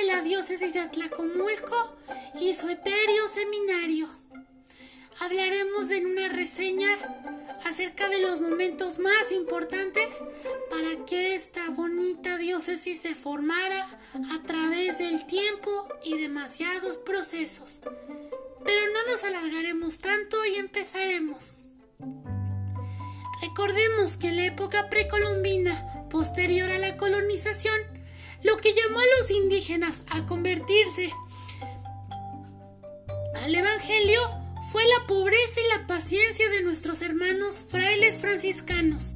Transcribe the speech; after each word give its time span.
de 0.00 0.06
la 0.06 0.22
diócesis 0.22 0.72
de 0.74 0.80
Atlacomulco 0.80 1.96
y 2.40 2.54
su 2.54 2.68
etéreo 2.68 3.28
seminario. 3.28 4.08
Hablaremos 5.20 5.90
en 5.90 6.06
una 6.06 6.28
reseña 6.28 6.88
acerca 7.64 8.08
de 8.08 8.20
los 8.20 8.40
momentos 8.40 8.98
más 8.98 9.32
importantes 9.32 10.08
para 10.70 11.04
que 11.04 11.34
esta 11.34 11.70
bonita 11.70 12.38
diócesis 12.38 13.00
se 13.00 13.14
formara 13.14 13.98
a 14.14 14.42
través 14.46 14.98
del 14.98 15.26
tiempo 15.26 15.88
y 16.04 16.16
demasiados 16.18 16.98
procesos. 16.98 17.80
Pero 18.64 18.80
no 18.92 19.12
nos 19.12 19.24
alargaremos 19.24 19.98
tanto 19.98 20.44
y 20.44 20.56
empezaremos. 20.56 21.54
Recordemos 23.42 24.16
que 24.16 24.28
en 24.28 24.36
la 24.36 24.46
época 24.46 24.88
precolombina, 24.90 26.06
posterior 26.10 26.70
a 26.70 26.78
la 26.78 26.96
colonización, 26.96 27.97
lo 28.42 28.56
que 28.58 28.74
llamó 28.74 29.00
a 29.00 29.18
los 29.18 29.30
indígenas 29.30 30.02
a 30.08 30.26
convertirse 30.26 31.12
al 33.42 33.54
Evangelio 33.54 34.20
fue 34.70 34.82
la 34.86 35.06
pobreza 35.06 35.60
y 35.60 35.78
la 35.78 35.86
paciencia 35.86 36.48
de 36.50 36.62
nuestros 36.62 37.00
hermanos 37.02 37.58
frailes 37.58 38.18
franciscanos, 38.18 39.14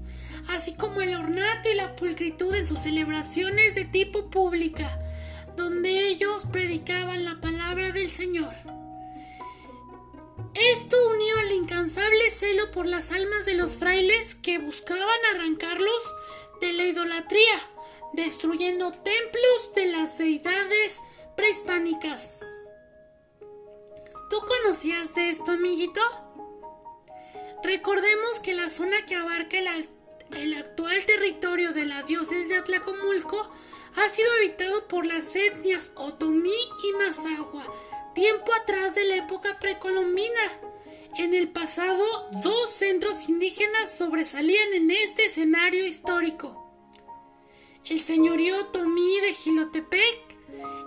así 0.48 0.74
como 0.74 1.02
el 1.02 1.14
ornato 1.14 1.68
y 1.70 1.74
la 1.74 1.94
pulcritud 1.96 2.54
en 2.54 2.66
sus 2.66 2.80
celebraciones 2.80 3.74
de 3.74 3.84
tipo 3.84 4.30
pública, 4.30 4.98
donde 5.56 6.08
ellos 6.08 6.46
predicaban 6.50 7.24
la 7.24 7.40
palabra 7.40 7.92
del 7.92 8.10
Señor. 8.10 8.54
Esto 10.54 10.96
unió 11.10 11.38
al 11.38 11.52
incansable 11.52 12.30
celo 12.30 12.70
por 12.70 12.86
las 12.86 13.10
almas 13.12 13.44
de 13.44 13.54
los 13.54 13.72
frailes 13.72 14.34
que 14.34 14.58
buscaban 14.58 15.18
arrancarlos 15.34 16.14
de 16.60 16.72
la 16.72 16.84
idolatría, 16.84 17.60
destruyendo 18.12 18.92
templos 18.92 19.74
de 19.74 19.86
las 19.86 20.18
deidades 20.18 21.00
prehispánicas. 21.36 22.30
¿Tú 24.30 24.40
conocías 24.46 25.14
de 25.14 25.30
esto, 25.30 25.52
amiguito? 25.52 26.00
Recordemos 27.62 28.40
que 28.40 28.54
la 28.54 28.70
zona 28.70 29.04
que 29.06 29.14
abarca 29.14 29.58
el, 29.58 30.54
actual 30.54 31.04
territorio 31.04 31.72
de 31.72 31.84
la 31.84 32.02
diócesis 32.02 32.48
de 32.48 32.56
Atlacomulco 32.56 33.50
ha 33.96 34.08
sido 34.08 34.28
habitado 34.38 34.88
por 34.88 35.04
las 35.04 35.36
etnias 35.36 35.90
Otomí 35.94 36.50
y 36.50 36.92
Mazahua, 36.98 37.62
tiempo 38.14 38.52
atrás 38.54 38.94
de 38.94 39.04
la 39.04 39.16
época 39.16 39.58
precolombina. 39.60 40.40
En 41.18 41.34
el 41.34 41.50
pasado, 41.50 42.30
dos 42.42 42.70
centros 42.70 43.28
indígenas 43.28 43.96
sobresalían 43.96 44.72
en 44.72 44.90
este 44.90 45.26
escenario 45.26 45.86
histórico. 45.86 46.61
El 47.84 48.00
señorío 48.00 48.60
Otomí 48.60 49.18
de 49.20 49.34
Gilotepec 49.34 50.20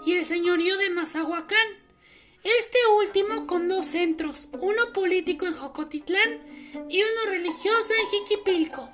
y 0.06 0.14
el 0.14 0.26
señorío 0.26 0.78
de 0.78 0.90
Mazahuacán. 0.90 1.68
Este 2.42 2.78
último 3.00 3.48
con 3.48 3.68
dos 3.68 3.88
centros, 3.88 4.48
uno 4.62 4.94
político 4.94 5.46
en 5.46 5.52
Jocotitlán 5.54 6.40
y 6.90 7.02
uno 7.02 7.26
religioso 7.28 7.92
en 8.00 8.08
Jiquipilco. 8.08 8.90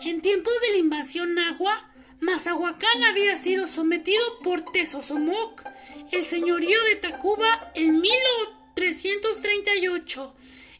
En 0.00 0.20
tiempos 0.20 0.52
de 0.62 0.72
la 0.72 0.78
invasión 0.78 1.34
nahua, 1.34 1.92
Mazahuacán 2.18 3.04
había 3.04 3.38
sido 3.38 3.68
sometido 3.68 4.40
por 4.42 4.64
Tezosomoc, 4.72 5.62
el 6.10 6.24
señorío 6.24 6.82
de 6.84 6.96
Tacuba, 6.96 7.70
en 7.76 8.00
1338 8.00 10.34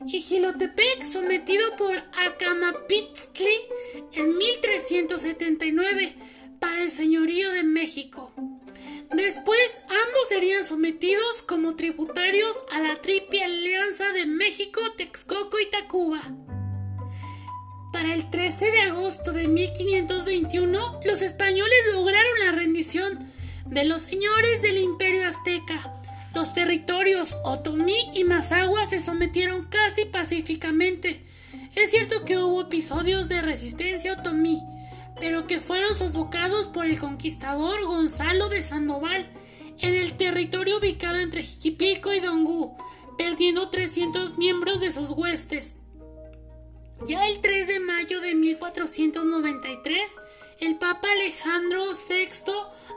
y 0.06 0.20
Gilotepec 0.20 1.04
sometido 1.04 1.77
por 1.77 1.96
Acamapitzcli 2.27 3.56
en 4.12 4.36
1379 4.36 6.14
para 6.61 6.83
el 6.83 6.90
señorío 6.90 7.50
de 7.52 7.64
México. 7.64 8.33
Después 9.12 9.80
ambos 9.84 10.28
serían 10.28 10.64
sometidos 10.64 11.42
como 11.42 11.77
tributarios 11.77 12.62
a 12.70 12.80
la 12.80 12.96
triple 12.96 13.42
alianza 13.42 14.12
de 14.12 14.27
México, 14.27 14.80
Texcoco 14.96 15.58
y 15.58 15.70
Tacuba. 15.70 16.20
Para 17.92 18.14
el 18.14 18.30
13 18.30 18.70
de 18.70 18.80
agosto 18.83 19.33
de 19.33 19.48
1521, 19.48 21.00
los 21.05 21.23
españoles 21.23 21.78
lograron 21.92 22.39
la 22.44 22.52
rendición 22.52 23.33
de 23.67 23.84
los 23.84 24.02
señores 24.02 24.62
del 24.62 24.78
imperio 24.78 25.27
azteca. 25.27 25.98
Los 26.38 26.52
territorios 26.52 27.36
Otomí 27.42 27.96
y 28.14 28.22
Mazagua 28.22 28.86
se 28.86 29.00
sometieron 29.00 29.64
casi 29.64 30.04
pacíficamente. 30.04 31.20
Es 31.74 31.90
cierto 31.90 32.24
que 32.24 32.38
hubo 32.38 32.60
episodios 32.60 33.28
de 33.28 33.42
resistencia 33.42 34.12
otomí, 34.12 34.62
pero 35.18 35.48
que 35.48 35.58
fueron 35.58 35.96
sofocados 35.96 36.68
por 36.68 36.86
el 36.86 36.96
conquistador 37.00 37.84
Gonzalo 37.84 38.48
de 38.48 38.62
Sandoval 38.62 39.28
en 39.80 39.94
el 39.96 40.16
territorio 40.16 40.78
ubicado 40.78 41.18
entre 41.18 41.42
Jiquipilco 41.42 42.14
y 42.14 42.20
Dongú, 42.20 42.76
perdiendo 43.18 43.68
300 43.70 44.38
miembros 44.38 44.80
de 44.80 44.92
sus 44.92 45.10
huestes. 45.10 45.74
Ya 47.07 47.27
el 47.29 47.41
3 47.41 47.69
de 47.69 47.81
mayo 47.81 48.20
de 48.20 48.35
1493, 48.35 50.17
el 50.59 50.79
Papa 50.79 51.09
Alejandro 51.13 51.92
VI 51.92 52.53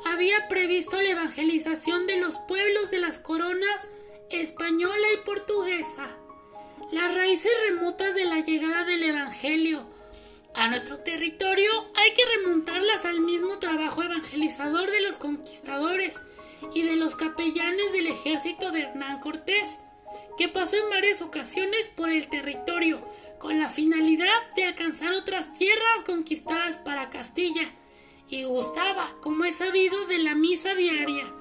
había 0.05 0.47
previsto 0.47 0.99
la 0.99 1.11
evangelización 1.11 2.07
de 2.07 2.17
los 2.17 2.39
pueblos 2.39 2.89
de 2.89 2.99
las 2.99 3.19
coronas 3.19 3.89
española 4.31 5.07
y 5.13 5.25
portuguesa. 5.25 6.07
Las 6.91 7.13
raíces 7.13 7.51
remotas 7.69 8.15
de 8.15 8.25
la 8.25 8.39
llegada 8.39 8.85
del 8.85 9.03
Evangelio 9.03 9.85
a 10.55 10.67
nuestro 10.67 10.99
territorio 10.99 11.69
hay 11.95 12.13
que 12.13 12.25
remontarlas 12.37 13.05
al 13.05 13.21
mismo 13.21 13.59
trabajo 13.59 14.01
evangelizador 14.03 14.89
de 14.89 15.01
los 15.01 15.17
conquistadores 15.17 16.19
y 16.73 16.81
de 16.81 16.95
los 16.95 17.15
capellanes 17.15 17.91
del 17.93 18.07
ejército 18.07 18.71
de 18.71 18.81
Hernán 18.81 19.19
Cortés, 19.19 19.77
que 20.41 20.47
pasó 20.47 20.75
en 20.75 20.89
varias 20.89 21.21
ocasiones 21.21 21.87
por 21.95 22.09
el 22.09 22.27
territorio 22.27 23.07
con 23.37 23.59
la 23.59 23.69
finalidad 23.69 24.51
de 24.55 24.63
alcanzar 24.63 25.13
otras 25.13 25.53
tierras 25.53 26.01
conquistadas 26.03 26.79
para 26.79 27.11
Castilla, 27.11 27.71
y 28.27 28.45
gustaba, 28.45 29.07
como 29.21 29.45
es 29.45 29.57
sabido, 29.57 30.07
de 30.07 30.17
la 30.17 30.33
misa 30.33 30.73
diaria, 30.73 31.31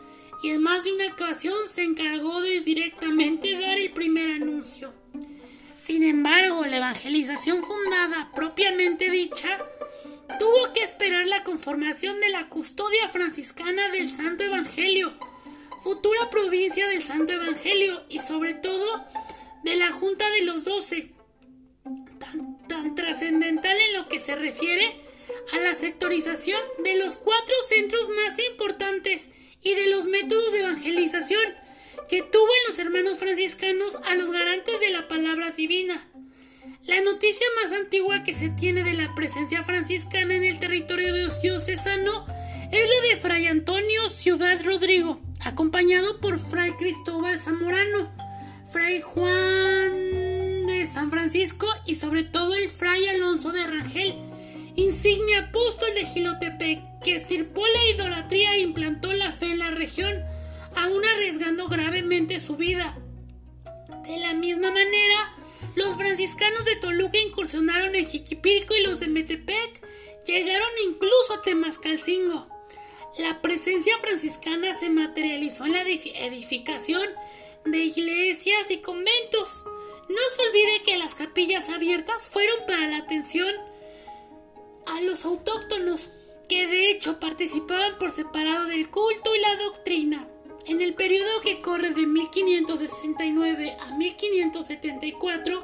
y 0.42 0.50
en 0.50 0.62
más 0.62 0.84
de 0.84 0.92
una 0.92 1.06
ocasión 1.06 1.56
se 1.66 1.82
encargó 1.82 2.42
de 2.42 2.60
directamente 2.60 3.58
dar 3.58 3.78
el 3.78 3.90
primer 3.92 4.32
anuncio. 4.32 4.92
Sin 5.76 6.02
embargo, 6.02 6.66
la 6.66 6.76
evangelización 6.76 7.64
fundada 7.64 8.30
propiamente 8.34 9.10
dicha 9.10 9.64
tuvo 10.38 10.74
que 10.74 10.82
esperar 10.82 11.26
la 11.26 11.42
conformación 11.42 12.20
de 12.20 12.28
la 12.28 12.50
custodia 12.50 13.08
franciscana 13.08 13.88
del 13.92 14.10
Santo 14.10 14.44
Evangelio, 14.44 15.14
futura 15.80 16.30
provincia 16.30 16.86
del 16.88 17.02
Santo 17.02 17.32
Evangelio 17.32 18.04
y 18.08 18.20
sobre 18.20 18.54
todo 18.54 19.04
de 19.64 19.76
la 19.76 19.90
Junta 19.90 20.28
de 20.30 20.42
los 20.42 20.64
Doce, 20.64 21.12
tan, 22.18 22.58
tan 22.68 22.94
trascendental 22.94 23.76
en 23.76 23.94
lo 23.94 24.08
que 24.08 24.20
se 24.20 24.36
refiere 24.36 24.94
a 25.54 25.58
la 25.58 25.74
sectorización 25.74 26.60
de 26.84 26.98
los 26.98 27.16
cuatro 27.16 27.54
centros 27.68 28.08
más 28.10 28.38
importantes 28.50 29.30
y 29.62 29.74
de 29.74 29.88
los 29.88 30.06
métodos 30.06 30.52
de 30.52 30.60
evangelización 30.60 31.54
que 32.08 32.22
tuvo 32.22 32.46
en 32.46 32.68
los 32.68 32.78
hermanos 32.78 33.18
franciscanos 33.18 33.98
a 34.04 34.14
los 34.14 34.30
garantes 34.30 34.80
de 34.80 34.90
la 34.90 35.08
palabra 35.08 35.50
divina. 35.50 36.06
La 36.84 37.00
noticia 37.02 37.46
más 37.62 37.72
antigua 37.72 38.22
que 38.22 38.34
se 38.34 38.48
tiene 38.50 38.82
de 38.82 38.94
la 38.94 39.14
presencia 39.14 39.64
franciscana 39.64 40.34
en 40.34 40.44
el 40.44 40.58
territorio 40.58 41.14
diocesano 41.40 42.26
es 42.72 42.88
la 42.88 43.08
de 43.08 43.16
Fray 43.20 43.46
Antonio 43.46 44.08
Ciudad 44.08 44.60
Rodrigo, 44.64 45.20
acompañado 45.42 46.20
por 46.20 46.38
Fray 46.38 46.72
Cristóbal 46.72 47.38
Zamorano, 47.38 48.10
Fray 48.70 49.00
Juan 49.00 50.66
de 50.66 50.86
San 50.92 51.10
Francisco 51.10 51.66
y 51.86 51.94
sobre 51.94 52.24
todo 52.24 52.54
el 52.54 52.68
Fray 52.68 53.08
Alonso 53.08 53.52
de 53.52 53.66
Rangel, 53.66 54.14
insigne 54.76 55.36
apóstol 55.36 55.88
de 55.94 56.06
Gilotepec, 56.06 56.80
que 57.02 57.14
estirpó 57.14 57.62
la 57.66 57.94
idolatría 57.94 58.54
e 58.54 58.60
implantó 58.60 59.12
la 59.12 59.32
fe 59.32 59.52
en 59.52 59.58
la 59.58 59.70
región 59.70 60.14
aún 60.76 61.02
arriesgando 61.04 61.68
gravemente 61.68 62.40
su 62.40 62.56
vida. 62.56 62.96
De 64.06 64.18
la 64.18 64.34
misma 64.34 64.70
manera, 64.70 65.34
los 65.74 65.96
franciscanos 65.96 66.64
de 66.64 66.76
Toluca 66.76 67.18
incursionaron 67.18 67.94
en 67.94 68.06
Jiquipilco 68.06 68.74
y 68.76 68.82
los 68.82 69.00
de 69.00 69.08
Metepec 69.08 69.82
llegaron 70.26 70.68
incluso 70.86 71.34
a 71.34 71.42
Temascalcingo. 71.42 72.59
La 73.20 73.42
presencia 73.42 73.98
franciscana 73.98 74.72
se 74.72 74.88
materializó 74.88 75.66
en 75.66 75.72
la 75.72 75.82
edificación 75.82 77.02
de 77.66 77.78
iglesias 77.84 78.70
y 78.70 78.78
conventos. 78.78 79.64
No 80.08 80.16
se 80.34 80.48
olvide 80.48 80.82
que 80.86 80.96
las 80.96 81.14
capillas 81.14 81.68
abiertas 81.68 82.30
fueron 82.30 82.64
para 82.66 82.88
la 82.88 82.96
atención 82.96 83.54
a 84.86 85.02
los 85.02 85.26
autóctonos, 85.26 86.08
que 86.48 86.66
de 86.66 86.90
hecho 86.90 87.20
participaban 87.20 87.98
por 87.98 88.10
separado 88.10 88.68
del 88.68 88.88
culto 88.88 89.36
y 89.36 89.40
la 89.40 89.54
doctrina. 89.56 90.26
En 90.64 90.80
el 90.80 90.94
periodo 90.94 91.42
que 91.42 91.60
corre 91.60 91.90
de 91.90 92.06
1569 92.06 93.76
a 93.80 93.98
1574, 93.98 95.62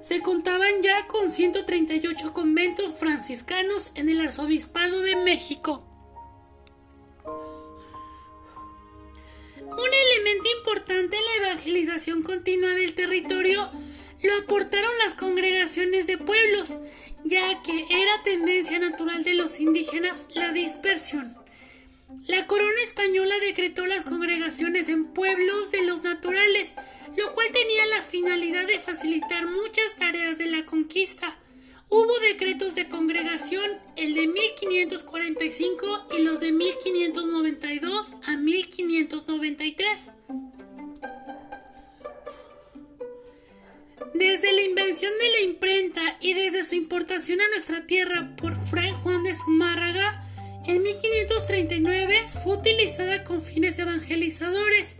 se 0.00 0.22
contaban 0.22 0.80
ya 0.80 1.06
con 1.06 1.30
138 1.30 2.32
conventos 2.32 2.94
franciscanos 2.94 3.90
en 3.94 4.08
el 4.08 4.22
Arzobispado 4.22 5.02
de 5.02 5.16
México. 5.16 5.93
Un 9.76 9.90
elemento 9.92 10.48
importante 10.58 11.16
en 11.16 11.24
la 11.24 11.48
evangelización 11.48 12.22
continua 12.22 12.70
del 12.74 12.94
territorio 12.94 13.70
lo 14.22 14.34
aportaron 14.36 14.90
las 15.04 15.14
congregaciones 15.14 16.06
de 16.06 16.16
pueblos, 16.16 16.74
ya 17.24 17.60
que 17.62 17.84
era 17.90 18.22
tendencia 18.22 18.78
natural 18.78 19.24
de 19.24 19.34
los 19.34 19.58
indígenas 19.58 20.26
la 20.34 20.52
dispersión. 20.52 21.36
La 22.26 22.46
corona 22.46 22.82
española 22.84 23.34
decretó 23.40 23.84
las 23.86 24.04
congregaciones 24.04 24.88
en 24.88 25.06
pueblos 25.06 25.72
de 25.72 25.82
los 25.82 26.02
naturales, 26.02 26.74
lo 27.16 27.34
cual 27.34 27.48
tenía 27.52 27.86
la 27.86 28.02
finalidad 28.02 28.66
de 28.66 28.78
facilitar 28.78 29.46
muchas 29.46 29.96
tareas 29.98 30.38
de 30.38 30.46
la 30.46 30.64
conquista. 30.64 31.36
Hubo 31.96 32.18
decretos 32.18 32.74
de 32.74 32.88
congregación, 32.88 33.70
el 33.94 34.14
de 34.14 34.26
1545 34.26 36.08
y 36.18 36.22
los 36.22 36.40
de 36.40 36.50
1592 36.50 38.14
a 38.26 38.36
1593. 38.36 40.10
Desde 44.12 44.52
la 44.52 44.62
invención 44.62 45.12
de 45.20 45.30
la 45.30 45.40
imprenta 45.48 46.16
y 46.20 46.34
desde 46.34 46.64
su 46.64 46.74
importación 46.74 47.40
a 47.40 47.48
nuestra 47.50 47.86
tierra 47.86 48.34
por 48.38 48.56
Fray 48.66 48.90
Juan 49.04 49.22
de 49.22 49.36
Zumárraga, 49.36 50.26
en 50.66 50.82
1539 50.82 52.24
fue 52.42 52.56
utilizada 52.56 53.22
con 53.22 53.40
fines 53.40 53.78
evangelizadores. 53.78 54.96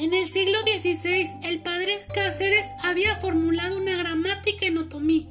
En 0.00 0.14
el 0.14 0.30
siglo 0.30 0.58
XVI, 0.60 1.28
el 1.42 1.60
padre 1.60 1.98
Cáceres 2.14 2.66
había 2.82 3.16
formulado 3.16 3.76
una 3.76 3.98
gramática 3.98 4.64
en 4.64 4.78
otomí, 4.78 5.28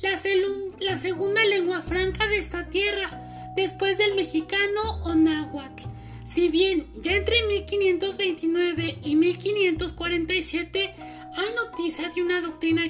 la, 0.00 0.96
segunda 0.96 1.44
lengua 1.44 1.82
franca 1.82 2.26
de 2.26 2.38
esta 2.38 2.70
tierra, 2.70 3.10
después 3.56 3.98
del 3.98 4.14
mexicano 4.14 4.80
o 5.04 5.14
náhuatl. 5.14 5.82
Si 6.24 6.48
bien 6.48 6.86
ya 7.02 7.12
entre 7.12 7.42
1529 7.46 9.00
y 9.04 9.16
1547 9.16 10.94
hay 11.36 11.54
noticia 11.54 12.08
de 12.08 12.22
una 12.22 12.40
doctrina 12.40 12.84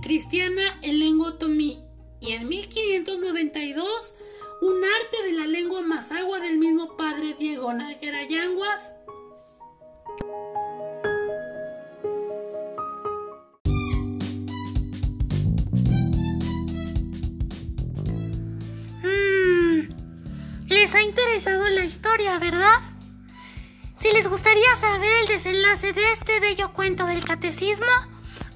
cristiana 0.00 0.78
en 0.82 1.00
lengua 1.00 1.30
otomí 1.30 1.80
y 2.20 2.34
en 2.34 2.48
1592 2.48 4.14
un 4.62 4.76
arte 4.76 5.26
de 5.26 5.32
la 5.32 5.48
lengua 5.48 5.82
mazagua 5.82 6.38
del 6.38 6.58
mismo 6.58 6.96
padre 6.96 7.34
Diego 7.36 7.72
Nájera 7.72 8.28
Yanguas 8.28 8.95
ha 20.96 21.02
interesado 21.02 21.68
la 21.68 21.84
historia, 21.84 22.38
¿verdad? 22.38 22.80
Si 24.00 24.10
les 24.12 24.26
gustaría 24.28 24.76
saber 24.76 25.12
el 25.22 25.28
desenlace 25.28 25.92
de 25.92 26.12
este 26.12 26.40
bello 26.40 26.72
cuento 26.72 27.06
del 27.06 27.24
catecismo, 27.24 27.86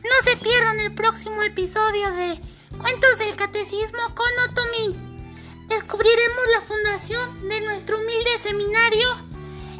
no 0.02 0.25
se 0.25 0.37
pierdan 0.37 0.81
el 0.81 0.94
próximo 0.94 1.42
episodio 1.42 2.10
de 2.12 2.40
Cuentos 2.78 3.19
del 3.19 3.37
Catecismo 3.37 4.14
con 4.14 4.28
Otomí. 4.48 4.96
Descubriremos 5.69 6.44
la 6.52 6.60
fundación 6.62 7.48
de 7.48 7.60
nuestro 7.60 7.98
humilde 7.98 8.38
seminario 8.38 9.08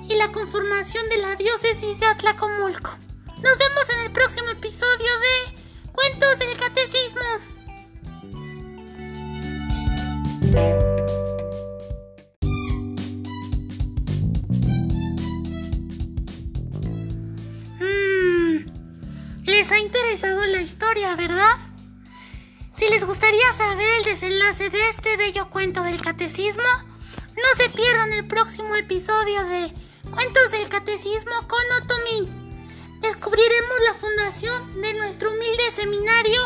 y 0.09 0.17
la 0.17 0.31
conformación 0.31 1.09
de 1.09 1.19
la 1.19 1.37
diócesis 1.37 1.99
de 1.99 2.07
Atlacomulco. 2.07 2.91
Nos 3.43 3.57
vemos 3.57 3.89
en 3.95 4.01
el 4.01 4.11
próximo 4.13 4.51
episodio 4.51 5.13
de 5.21 5.93
Cuentos 5.93 6.39
del 6.39 6.57
Catecismo. 6.59 7.50
Historia, 20.61 21.17
¿verdad? 21.17 21.57
Si 22.77 22.89
les 22.89 23.05
gustaría 23.05 23.53
saber 23.55 23.89
el 23.99 24.05
desenlace 24.05 24.71
de 24.71 24.89
este 24.91 25.17
bello 25.17 25.51
cuento 25.51 25.83
del 25.83 26.01
catecismo, 26.01 26.63
no 27.37 27.63
se 27.63 27.69
pierdan 27.71 28.13
el 28.13 28.27
próximo 28.27 28.75
episodio 28.77 29.45
de 29.45 29.73
Cuentos 30.11 30.51
del 30.51 30.69
Catecismo 30.69 31.33
con 31.47 31.61
Otomí. 31.83 32.29
Descubriremos 33.01 33.77
la 33.85 33.95
fundación 33.95 34.81
de 34.81 34.95
nuestro 34.95 35.31
humilde 35.31 35.73
seminario 35.73 36.41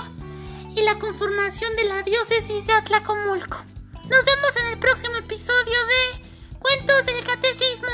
y 0.71 0.83
la 0.83 0.99
conformación 0.99 1.75
de 1.77 1.85
la 1.85 2.03
diócesis 2.03 2.67
de 2.67 2.73
Atlacomulco. 2.73 3.59
Nos 4.09 4.25
vemos 4.25 4.57
en 4.61 4.67
el 4.67 4.79
próximo 4.79 5.17
episodio 5.17 5.79
de 5.87 6.59
Cuentos 6.59 7.07
del 7.07 7.25
Catecismo. 7.25 7.89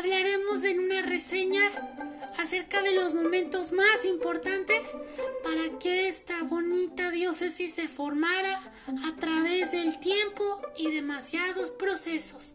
Hablaremos 0.00 0.64
en 0.64 0.78
una 0.80 1.02
reseña 1.02 1.60
acerca 2.38 2.80
de 2.80 2.94
los 2.94 3.12
momentos 3.12 3.70
más 3.70 4.06
importantes 4.06 4.80
para 5.44 5.78
que 5.78 6.08
esta 6.08 6.42
bonita 6.42 7.10
diócesis 7.10 7.74
se 7.74 7.86
formara 7.86 8.62
a 8.86 9.20
través 9.20 9.72
del 9.72 10.00
tiempo 10.00 10.62
y 10.74 10.90
demasiados 10.90 11.70
procesos. 11.72 12.54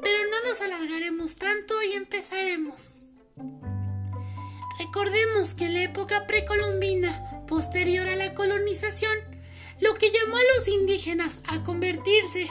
Pero 0.00 0.18
no 0.30 0.48
nos 0.48 0.62
alargaremos 0.62 1.36
tanto 1.36 1.82
y 1.82 1.92
empezaremos. 1.92 2.92
Recordemos 4.78 5.52
que 5.52 5.66
en 5.66 5.74
la 5.74 5.82
época 5.82 6.26
precolombina, 6.26 7.44
posterior 7.46 8.08
a 8.08 8.16
la 8.16 8.32
colonización, 8.32 9.12
lo 9.80 9.96
que 9.96 10.10
llamó 10.10 10.38
a 10.38 10.56
los 10.56 10.68
indígenas 10.68 11.40
a 11.46 11.62
convertirse 11.62 12.48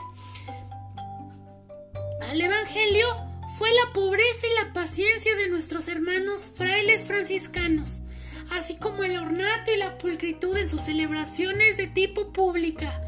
al 2.22 2.40
Evangelio 2.40 3.33
fue 3.58 3.70
la 3.72 3.94
pobreza 3.94 4.48
y 4.48 4.66
la 4.66 4.74
paciencia 4.74 5.36
de 5.36 5.48
nuestros 5.50 5.88
hermanos 5.88 6.44
frailes 6.44 7.06
franciscanos, 7.06 8.02
así 8.50 8.78
como 8.78 9.04
el 9.04 9.18
ornato 9.18 9.72
y 9.72 9.78
la 9.78 9.98
pulcritud 9.98 10.58
en 10.58 10.68
sus 10.68 10.82
celebraciones 10.82 11.78
de 11.78 11.88
tipo 11.88 12.34
pública, 12.34 13.02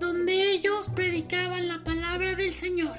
donde 0.00 0.50
ellos 0.50 0.88
predicaban 0.94 1.68
la 1.68 1.84
palabra 1.84 2.34
del 2.34 2.52
Señor. 2.52 2.96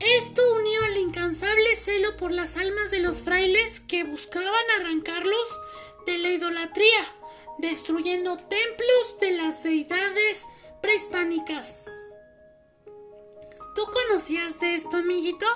Esto 0.00 0.42
unió 0.54 0.84
al 0.84 0.96
incansable 0.98 1.76
celo 1.76 2.16
por 2.16 2.32
las 2.32 2.56
almas 2.56 2.90
de 2.90 3.00
los 3.00 3.18
frailes 3.18 3.80
que 3.80 4.04
buscaban 4.04 4.64
arrancarlos 4.80 5.60
de 6.06 6.18
la 6.18 6.30
idolatría, 6.30 7.04
destruyendo 7.58 8.38
templos 8.38 9.20
de 9.20 9.32
las 9.32 9.62
deidades 9.62 10.44
prehispánicas. 10.80 11.76
¿Tú 13.76 13.84
conocías 13.92 14.58
de 14.58 14.74
esto, 14.74 14.96
amiguito? 14.96 15.46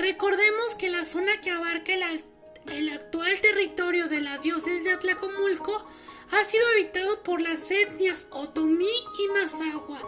Recordemos 0.00 0.74
que 0.74 0.90
la 0.90 1.04
zona 1.04 1.40
que 1.40 1.50
abarca 1.50 1.94
el, 1.94 2.88
actual 2.90 3.40
territorio 3.40 4.08
de 4.08 4.20
la 4.20 4.38
diócesis 4.38 4.82
de 4.82 4.90
Atlacomulco 4.90 5.86
ha 6.32 6.44
sido 6.44 6.64
habitado 6.74 7.22
por 7.22 7.40
las 7.40 7.70
etnias 7.70 8.26
Otomí 8.30 8.84
y 8.84 9.28
Mazahua, 9.32 10.00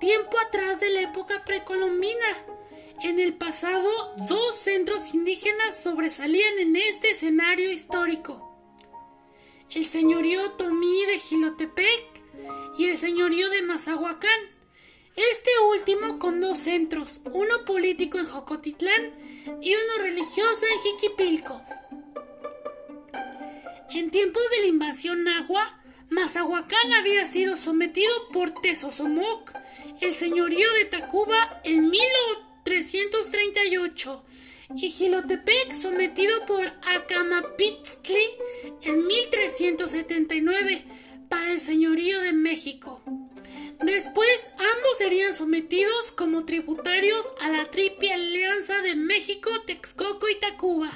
tiempo 0.00 0.38
atrás 0.38 0.80
de 0.80 0.88
la 0.88 1.02
época 1.02 1.44
precolombina. 1.44 2.26
En 3.02 3.20
el 3.20 3.34
pasado, 3.34 4.14
dos 4.26 4.56
centros 4.56 5.12
indígenas 5.12 5.78
sobresalían 5.82 6.58
en 6.58 6.76
este 6.76 7.10
escenario 7.10 7.70
histórico 7.70 8.42
el 9.74 9.84
señorío 9.84 10.52
Tomí 10.52 11.04
de 11.06 11.18
Gilotepec 11.18 12.24
y 12.78 12.86
el 12.86 12.96
señorío 12.96 13.50
de 13.50 13.60
Mazahuacán. 13.62 14.55
Este 15.16 15.50
último 15.70 16.18
con 16.18 16.40
dos 16.42 16.58
centros, 16.58 17.22
uno 17.32 17.64
político 17.64 18.18
en 18.18 18.26
Jocotitlán 18.26 19.14
y 19.62 19.74
uno 19.74 20.02
religioso 20.02 20.66
en 20.70 20.78
Jiquipilco. 20.80 21.62
En 23.92 24.10
tiempos 24.10 24.42
de 24.50 24.60
la 24.60 24.66
invasión 24.66 25.24
nahua, 25.24 25.80
Mazahuacán 26.10 26.92
había 26.92 27.26
sido 27.26 27.56
sometido 27.56 28.12
por 28.30 28.60
Tezosomoc, 28.60 29.54
el 30.02 30.12
señorío 30.12 30.70
de 30.74 30.84
Tacuba, 30.84 31.62
en 31.64 31.88
1338 31.88 34.22
y 34.76 34.90
Gilotepec 34.90 35.72
sometido 35.72 36.44
por 36.44 36.74
Acamapitztli 36.94 38.26
en 38.82 39.06
1379 39.06 40.84
para 41.30 41.52
el 41.52 41.62
señorío 41.62 42.20
de 42.20 42.34
México. 42.34 43.00
Después 43.82 44.48
ambos 44.52 44.98
serían 44.98 45.32
sometidos 45.32 46.10
como 46.10 46.44
tributarios 46.44 47.30
a 47.40 47.50
la 47.50 47.70
triple 47.70 48.12
alianza 48.12 48.80
de 48.82 48.96
México, 48.96 49.50
Texcoco 49.66 50.26
y 50.28 50.40
Tacuba. 50.40 50.90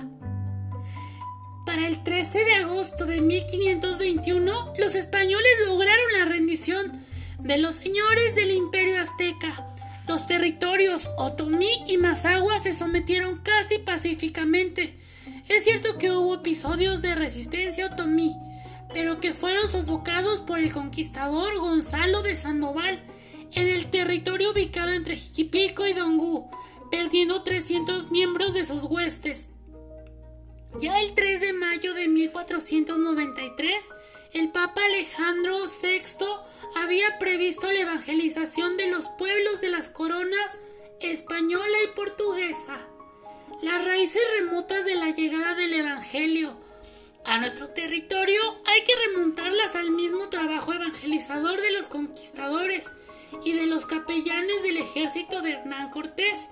Para 1.66 1.86
el 1.86 2.02
13 2.02 2.44
de 2.44 2.54
agosto 2.54 3.06
de 3.06 3.20
1521, 3.20 4.74
los 4.78 4.94
españoles 4.94 5.50
lograron 5.66 6.12
la 6.18 6.24
rendición 6.24 7.04
de 7.38 7.58
los 7.58 7.76
señores 7.76 8.34
del 8.34 8.50
imperio 8.50 9.00
azteca. 9.00 9.66
Los 10.08 10.26
territorios 10.26 11.08
Otomí 11.18 11.84
y 11.86 11.98
Mazagua 11.98 12.58
se 12.58 12.72
sometieron 12.72 13.38
casi 13.38 13.78
pacíficamente. 13.78 14.98
Es 15.48 15.64
cierto 15.64 15.98
que 15.98 16.10
hubo 16.10 16.36
episodios 16.36 17.02
de 17.02 17.14
resistencia 17.14 17.86
otomí, 17.86 18.34
pero 18.92 19.20
que 19.20 19.32
fueron 19.32 19.68
sofocados 19.68 20.40
por 20.40 20.58
el 20.58 20.72
conquistador 20.72 21.58
Gonzalo 21.58 22.22
de 22.22 22.36
Sandoval 22.36 23.02
en 23.52 23.68
el 23.68 23.90
territorio 23.90 24.52
ubicado 24.52 24.92
entre 24.92 25.16
Jiquipilco 25.16 25.86
y 25.86 25.92
Dongú, 25.92 26.50
perdiendo 26.90 27.42
300 27.42 28.10
miembros 28.10 28.54
de 28.54 28.64
sus 28.64 28.84
huestes. 28.84 29.48
Ya 30.80 31.00
el 31.00 31.14
3 31.14 31.40
de 31.40 31.52
mayo 31.52 31.94
de 31.94 32.08
1493, 32.08 33.74
el 34.34 34.50
Papa 34.50 34.80
Alejandro 34.84 35.58
VI 35.66 36.24
había 36.76 37.18
previsto 37.18 37.70
la 37.72 37.80
evangelización 37.80 38.76
de 38.76 38.88
los 38.88 39.08
pueblos 39.08 39.60
de 39.60 39.70
las 39.70 39.88
coronas 39.88 40.58
española 41.00 41.76
y 41.84 41.96
portuguesa. 41.96 42.78
Las 43.62 43.84
raíces 43.84 44.22
remotas 44.38 44.84
de 44.84 44.94
la 44.94 45.10
llegada 45.10 45.54
del 45.54 45.74
Evangelio 45.74 46.56
a 47.24 47.38
nuestro 47.38 47.68
territorio 47.70 48.40
hay 48.66 48.82
que 48.84 48.94
remontarlas 49.08 49.76
al 49.76 49.90
mismo 49.90 50.28
trabajo 50.28 50.72
evangelizador 50.72 51.60
de 51.60 51.72
los 51.72 51.88
conquistadores 51.88 52.90
y 53.44 53.52
de 53.52 53.66
los 53.66 53.86
capellanes 53.86 54.62
del 54.62 54.78
ejército 54.78 55.42
de 55.42 55.52
Hernán 55.52 55.90
Cortés, 55.90 56.48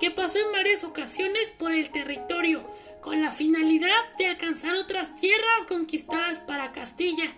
que 0.00 0.10
pasó 0.10 0.38
en 0.38 0.52
varias 0.52 0.84
ocasiones 0.84 1.50
por 1.58 1.72
el 1.72 1.90
territorio 1.90 2.68
con 3.00 3.20
la 3.20 3.32
finalidad 3.32 4.16
de 4.18 4.26
alcanzar 4.26 4.74
otras 4.76 5.16
tierras 5.16 5.64
conquistadas 5.66 6.40
para 6.40 6.72
Castilla, 6.72 7.34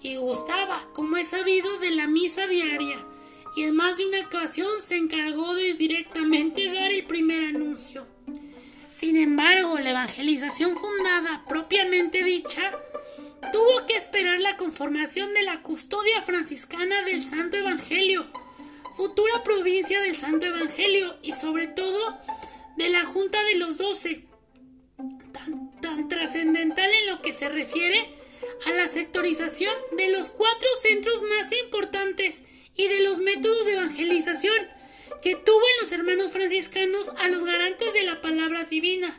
y 0.00 0.16
gustaba, 0.16 0.80
como 0.94 1.16
es 1.16 1.28
sabido, 1.28 1.78
de 1.78 1.90
la 1.90 2.06
misa 2.06 2.46
diaria, 2.46 2.96
y 3.56 3.64
en 3.64 3.76
más 3.76 3.98
de 3.98 4.06
una 4.06 4.26
ocasión 4.26 4.80
se 4.80 4.96
encargó 4.96 5.54
de 5.54 5.74
directamente 5.74 6.72
dar 6.72 6.90
el 6.90 7.04
primer 7.04 7.44
anuncio. 7.44 8.06
Sin 8.94 9.16
embargo, 9.16 9.78
la 9.78 9.90
evangelización 9.90 10.76
fundada 10.76 11.44
propiamente 11.48 12.22
dicha 12.24 12.78
tuvo 13.50 13.86
que 13.86 13.96
esperar 13.96 14.40
la 14.40 14.56
conformación 14.56 15.32
de 15.34 15.42
la 15.42 15.62
custodia 15.62 16.22
franciscana 16.22 17.02
del 17.02 17.24
Santo 17.24 17.56
Evangelio, 17.56 18.26
futura 18.94 19.42
provincia 19.42 20.00
del 20.02 20.14
Santo 20.14 20.46
Evangelio 20.46 21.16
y 21.22 21.32
sobre 21.32 21.68
todo 21.68 22.18
de 22.76 22.90
la 22.90 23.04
Junta 23.04 23.42
de 23.44 23.56
los 23.56 23.78
Doce, 23.78 24.26
tan, 25.32 25.72
tan 25.80 26.08
trascendental 26.08 26.90
en 26.90 27.06
lo 27.08 27.22
que 27.22 27.32
se 27.32 27.48
refiere 27.48 27.98
a 28.66 28.72
la 28.72 28.88
sectorización 28.88 29.74
de 29.96 30.10
los 30.10 30.28
cuatro 30.28 30.68
centros 30.82 31.22
más 31.22 31.50
importantes 31.64 32.42
y 32.76 32.88
de 32.88 33.00
los 33.00 33.18
métodos 33.18 33.64
de 33.64 33.72
evangelización 33.72 34.54
que 35.22 35.36
tuvo 35.36 35.56
en 35.60 35.82
los 35.82 35.92
hermanos 35.92 36.32
franciscanos 36.32 37.12
a 37.18 37.28
los 37.28 37.44
garantes 37.44 37.94
de 37.94 38.02
la 38.02 38.20
palabra 38.20 38.64
divina. 38.64 39.16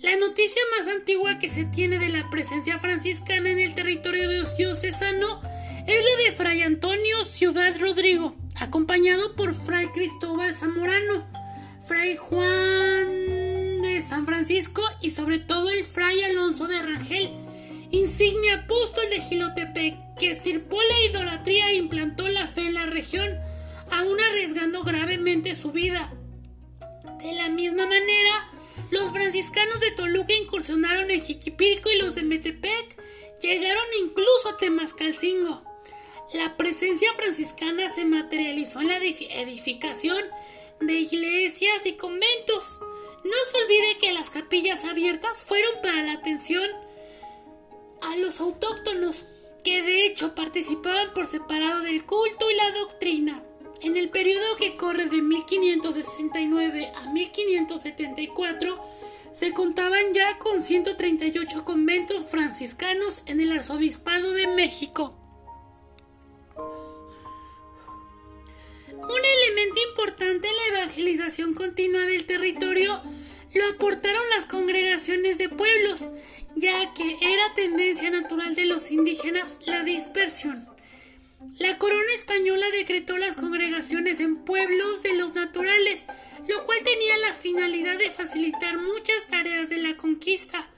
La 0.00 0.16
noticia 0.16 0.60
más 0.76 0.86
antigua 0.86 1.38
que 1.38 1.48
se 1.48 1.64
tiene 1.64 1.98
de 1.98 2.10
la 2.10 2.28
presencia 2.28 2.78
franciscana 2.78 3.50
en 3.50 3.58
el 3.58 3.74
territorio 3.74 4.28
diocesano 4.56 5.40
es 5.86 6.04
la 6.04 6.24
de 6.24 6.32
Fray 6.36 6.62
Antonio 6.62 7.24
Ciudad 7.24 7.74
Rodrigo, 7.80 8.36
acompañado 8.56 9.34
por 9.34 9.54
Fray 9.54 9.86
Cristóbal 9.88 10.54
Zamorano, 10.54 11.26
Fray 11.86 12.16
Juan 12.16 13.82
de 13.82 14.02
San 14.06 14.26
Francisco 14.26 14.82
y 15.00 15.10
sobre 15.10 15.38
todo 15.38 15.70
el 15.70 15.84
Fray 15.84 16.22
Alonso 16.22 16.66
de 16.66 16.82
Rangel, 16.82 17.30
insigne 17.90 18.52
apóstol 18.52 19.04
de 19.08 19.20
Gilotepec, 19.22 19.96
que 20.18 20.30
estirpó 20.30 20.76
la 20.82 21.10
idolatría 21.10 21.70
e 21.70 21.76
implantó 21.76 22.28
la 22.28 22.46
fe 22.46 22.66
en 22.66 22.74
la 22.74 22.86
región, 22.86 23.38
aún 23.94 24.20
arriesgando 24.20 24.82
gravemente 24.82 25.54
su 25.54 25.70
vida. 25.70 26.12
De 27.22 27.32
la 27.32 27.48
misma 27.48 27.86
manera, 27.86 28.50
los 28.90 29.12
franciscanos 29.12 29.78
de 29.78 29.92
Toluca 29.92 30.34
incursionaron 30.34 31.12
en 31.12 31.22
Jiquipilco 31.22 31.90
y 31.92 31.98
los 31.98 32.16
de 32.16 32.24
Metepec 32.24 33.00
llegaron 33.40 33.84
incluso 34.02 34.48
a 34.48 34.56
Temascalcingo. 34.56 35.62
La 36.32 36.56
presencia 36.56 37.12
franciscana 37.14 37.88
se 37.88 38.04
materializó 38.04 38.80
en 38.80 38.88
la 38.88 38.96
edificación 38.96 40.18
de 40.80 40.94
iglesias 40.94 41.86
y 41.86 41.92
conventos. 41.92 42.80
No 43.22 43.36
se 43.48 43.62
olvide 43.62 43.98
que 44.00 44.12
las 44.12 44.28
capillas 44.28 44.84
abiertas 44.84 45.44
fueron 45.44 45.70
para 45.82 46.02
la 46.02 46.14
atención 46.14 46.68
a 48.02 48.16
los 48.16 48.40
autóctonos, 48.40 49.26
que 49.62 49.82
de 49.82 50.06
hecho 50.06 50.34
participaban 50.34 51.14
por 51.14 51.28
separado 51.28 51.82
del 51.82 52.04
culto 52.04 52.50
y 52.50 52.54
la 52.56 52.72
doctrina. 52.72 53.44
En 53.84 53.98
el 53.98 54.08
periodo 54.08 54.56
que 54.56 54.76
corre 54.76 55.10
de 55.10 55.20
1569 55.20 56.90
a 56.96 57.12
1574, 57.12 58.82
se 59.30 59.52
contaban 59.52 60.14
ya 60.14 60.38
con 60.38 60.62
138 60.62 61.66
conventos 61.66 62.24
franciscanos 62.24 63.20
en 63.26 63.40
el 63.40 63.52
Arzobispado 63.52 64.32
de 64.32 64.46
México. 64.46 65.14
Un 68.96 69.20
elemento 69.50 69.80
importante 69.90 70.48
en 70.48 70.56
la 70.56 70.78
evangelización 70.78 71.52
continua 71.52 72.06
del 72.06 72.24
territorio 72.24 73.02
lo 73.52 73.66
aportaron 73.66 74.22
las 74.34 74.46
congregaciones 74.46 75.36
de 75.36 75.50
pueblos, 75.50 76.06
ya 76.56 76.94
que 76.94 77.18
era 77.20 77.52
tendencia 77.54 78.08
natural 78.08 78.54
de 78.54 78.64
los 78.64 78.90
indígenas 78.90 79.58
la 79.66 79.84
dispersión. 79.84 80.73
La 81.58 81.78
corona 81.78 82.12
española 82.16 82.66
decretó 82.72 83.16
las 83.16 83.36
congregaciones 83.36 84.18
en 84.20 84.36
pueblos 84.44 85.02
de 85.02 85.14
los 85.14 85.34
naturales, 85.34 86.04
lo 86.48 86.64
cual 86.64 86.78
tenía 86.84 87.16
la 87.18 87.32
finalidad 87.34 87.98
de 87.98 88.10
facilitar 88.10 88.78
muchas 88.78 89.26
tareas 89.28 89.68
de 89.68 89.78
la 89.78 89.96
conquista. 89.96 90.68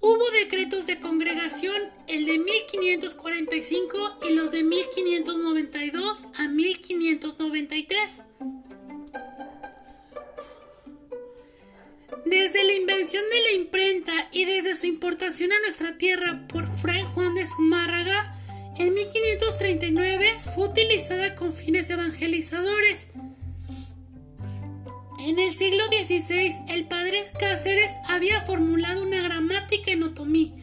Hubo 0.00 0.28
decretos 0.30 0.86
de 0.86 0.98
congregación, 0.98 1.80
el 2.08 2.26
de 2.26 2.38
1545 2.38 4.18
y 4.28 4.34
los 4.34 4.50
de 4.50 4.64
1592 4.64 6.24
a 6.36 6.48
1593. 6.48 8.22
Desde 12.26 12.64
la 12.64 12.72
invención 12.72 13.22
de 13.30 13.42
la 13.42 13.52
imprenta 13.52 14.28
y 14.32 14.44
desde 14.46 14.74
su 14.74 14.86
importación 14.86 15.52
a 15.52 15.60
nuestra 15.60 15.96
tierra 15.96 16.46
por 16.48 16.74
Fray 16.76 17.02
Juan 17.14 17.34
de 17.34 17.46
Zumárraga, 17.46 18.33
en 18.76 18.92
1539 18.94 20.26
fue 20.54 20.68
utilizada 20.68 21.34
con 21.34 21.52
fines 21.52 21.88
evangelizadores. 21.90 23.06
En 25.20 25.38
el 25.38 25.54
siglo 25.54 25.84
XVI, 25.86 26.52
el 26.68 26.86
padre 26.86 27.24
Cáceres 27.38 27.92
había 28.08 28.42
formulado 28.42 29.02
una 29.02 29.22
gramática 29.22 29.92
en 29.92 30.02
otomí, 30.02 30.54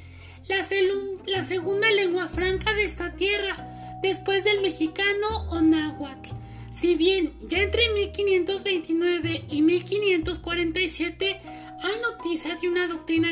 la, 0.47 0.65
la 1.25 1.43
segunda 1.43 1.89
lengua 1.91 2.27
franca 2.27 2.73
de 2.73 2.83
esta 2.83 3.15
tierra, 3.15 3.55
después 4.01 4.43
del 4.43 4.61
mexicano 4.61 5.27
o 5.49 5.61
náhuatl. 5.61 6.31
Si 6.69 6.95
bien 6.95 7.33
ya 7.47 7.59
entre 7.59 7.89
1529 7.93 9.45
y 9.49 9.61
1547 9.61 11.41
hay 11.83 11.93
noticia 12.01 12.55
de 12.55 12.69
una 12.69 12.87
doctrina 12.87 13.29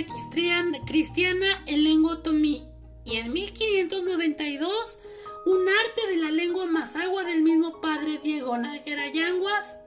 cristiana 0.85 1.63
en 1.67 1.83
lengua 1.83 2.13
otomí 2.13 2.68
y 3.09 3.17
en 3.17 3.33
1592 3.33 4.99
un 5.45 5.67
arte 5.67 6.11
de 6.11 6.17
la 6.17 6.31
lengua 6.31 6.67
mazagua 6.67 7.23
del 7.23 7.41
mismo 7.41 7.81
padre 7.81 8.19
Diego 8.21 8.55
Nájera 8.57 9.11
Yanguas 9.11 9.77